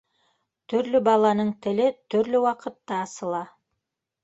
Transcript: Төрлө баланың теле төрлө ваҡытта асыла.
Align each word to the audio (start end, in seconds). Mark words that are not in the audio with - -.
Төрлө 0.71 1.01
баланың 1.07 1.51
теле 1.67 1.87
төрлө 2.15 2.43
ваҡытта 2.47 3.01
асыла. 3.05 3.45